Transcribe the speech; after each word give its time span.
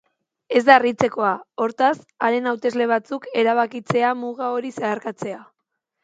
Ez 0.59 0.61
da 0.67 0.75
harritzekoa, 0.75 1.33
hortaz, 1.65 1.91
haren 2.27 2.51
hautesle 2.51 2.87
batzuk 2.91 3.27
erabakitzea 3.41 4.09
muga 4.23 4.49
hori 4.55 4.73
zeharkatzea. 4.81 5.37